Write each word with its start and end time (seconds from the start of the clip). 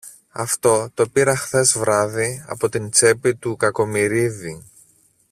Αυτό 0.33 0.89
το 0.93 1.07
πήρα 1.07 1.35
χθες 1.35 1.77
βράδυ 1.77 2.43
από 2.47 2.69
την 2.69 2.89
τσέπη 2.89 3.35
του 3.35 3.55
Κακομοιρίδη. 3.57 4.63